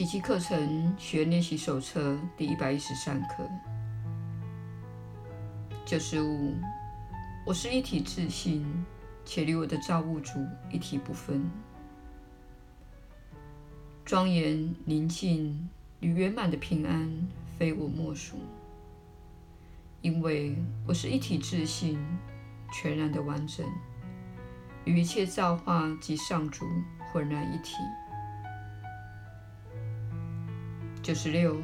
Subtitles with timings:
[0.00, 3.46] 奇迹课程学练习手册第一百一十三课。
[5.84, 6.54] 九十五，
[7.44, 8.64] 我是一体自信，
[9.26, 10.38] 且与我的造物主
[10.70, 11.44] 一体不分。
[14.02, 15.68] 庄严、宁静
[16.00, 18.38] 与圆满的平安，非我莫属。
[20.00, 22.02] 因为我是一体自信，
[22.72, 23.66] 全然的完整，
[24.86, 26.64] 与一切造化及上主
[27.12, 27.74] 浑然一体。
[31.10, 31.60] 九十六，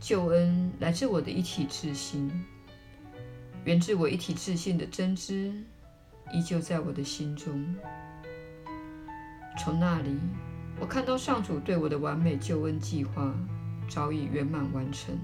[0.00, 2.32] 救恩来自我的一体自心，
[3.66, 5.52] 源自我一体自信的真知，
[6.32, 7.62] 依旧在我的心中。
[9.58, 10.18] 从那里，
[10.80, 13.34] 我看到上主对我的完美救恩计划
[13.86, 15.14] 早已圆满完成。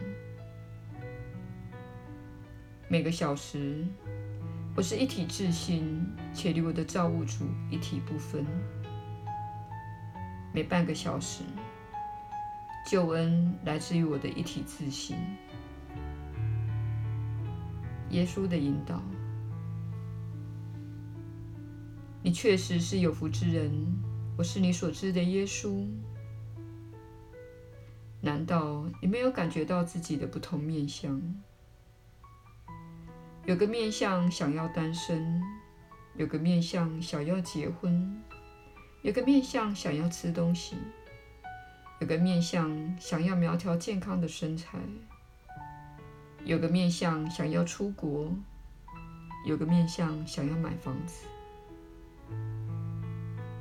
[2.88, 3.86] 每个小时，
[4.76, 8.44] 我是一体自性，且与我的造物主一体不分。
[10.52, 11.42] 每半个小时，
[12.86, 15.16] 救恩来自于我的一体自性。
[18.10, 19.02] 耶稣的引导，
[22.22, 23.70] 你确实是有福之人。
[24.36, 25.86] 我是你所知的耶稣。
[28.20, 31.20] 难道你没有感觉到自己的不同面向？
[33.44, 35.42] 有个面向想要单身，
[36.16, 38.22] 有个面向想要结婚，
[39.02, 40.76] 有个面向想要吃东西，
[42.00, 44.78] 有个面向想要苗条健康的身材，
[46.44, 48.32] 有个面向想要出国，
[49.44, 51.26] 有个面向想要买房子。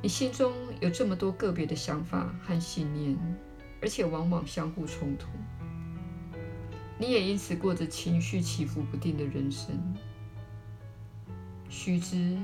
[0.03, 3.17] 你心中有这么多个别的想法和信念，
[3.81, 5.27] 而且往往相互冲突。
[6.99, 9.75] 你也因此过着情绪起伏不定的人生。
[11.69, 12.37] 须知，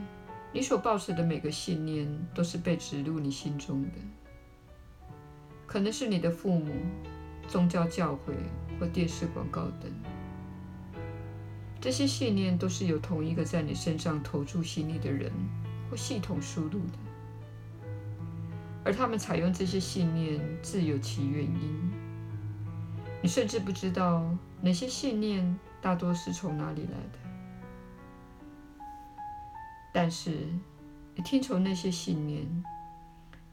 [0.52, 3.92] 你所抱持的每个信念都是被植入你心中的，
[5.74, 6.72] 可能是你的父母、
[7.48, 8.36] 宗教教诲
[8.80, 9.92] 或电视广告等。
[11.82, 15.32] 这些信念都是由同一个在你身上投注心力的人
[15.90, 17.00] 或系统输入的，
[18.86, 21.92] 而他们采用这些信念自有其原因。
[23.24, 24.24] 你甚至不知道
[24.62, 27.20] 哪些信念大多是从哪里来的，
[29.92, 30.38] 但是
[31.16, 32.46] 你听从那些信念，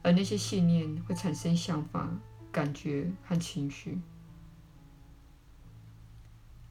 [0.03, 2.09] 而那些信念会产生想法、
[2.51, 3.99] 感觉和情绪，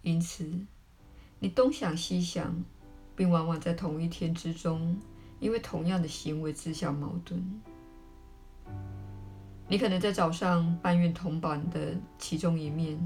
[0.03, 0.67] 因此
[1.39, 2.65] 你东想西想，
[3.15, 4.99] 并往往在同一天之中，
[5.39, 7.61] 因为同样的行为自相矛盾。
[9.69, 12.99] 你可能在早上抱怨铜板的其中一面，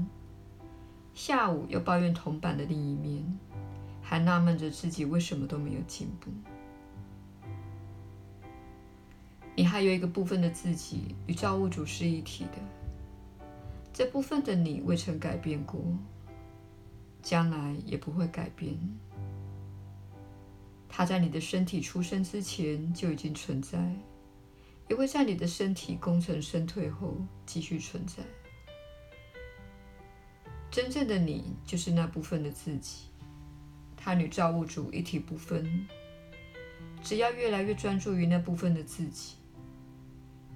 [1.13, 3.39] 下午又抱怨铜板的另一面，
[4.01, 6.31] 还纳闷着自己为什么都没有进步。
[9.55, 13.45] 你还有一个部分的自己与造物主是一体的，
[13.93, 15.81] 这部分的你未曾改变过，
[17.21, 18.77] 将来也不会改变。
[20.89, 23.95] 它在你的身体出生之前就已经存在。
[24.87, 28.21] 也会在你的身体功成身退后继续存在。
[30.69, 33.07] 真正的你就是那部分的自己，
[33.97, 35.87] 它与造物主一体不分。
[37.01, 39.37] 只要越来越专注于那部分的自己，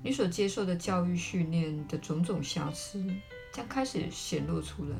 [0.01, 3.05] 你所接受的教育训练的种种瑕疵
[3.51, 4.95] 将开始显露出来，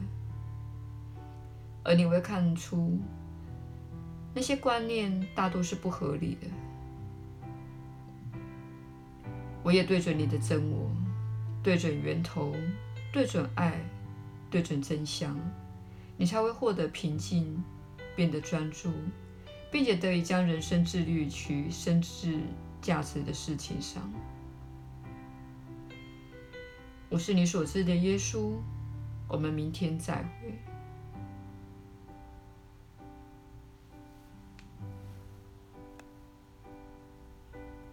[1.84, 3.00] 而你会看出
[4.34, 6.48] 那些观念大多是不合理的。
[9.64, 10.92] 我也对准你的真我，
[11.64, 12.54] 对准源头，
[13.14, 13.80] 对准爱，
[14.50, 15.38] 对准真相，
[16.18, 17.62] 你才会获得平静，
[18.16, 18.92] 变得专注，
[19.72, 22.40] 并且得以将人生致力于其深挚
[22.82, 24.12] 价值的事情上。
[27.10, 28.54] 我是你所知的耶稣，
[29.28, 30.54] 我们明天再会。